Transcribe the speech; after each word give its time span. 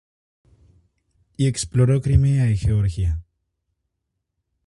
Y 1.37 1.45
exploró 1.45 2.01
Crimea 2.01 2.49
y 2.49 2.57
Georgia. 2.57 3.21